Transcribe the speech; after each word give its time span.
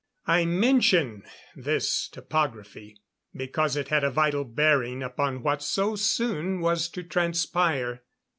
I 0.25 0.45
mention 0.45 1.23
this 1.55 2.07
topography 2.07 2.97
because 3.35 3.75
it 3.75 3.89
had 3.89 4.03
a 4.03 4.09
vital 4.09 4.43
bearing 4.43 5.03
upon 5.03 5.43
what 5.43 5.61
so 5.61 5.95
soon 5.95 6.59
was 6.59 6.89
to 6.89 7.03
transpire. 7.03 8.01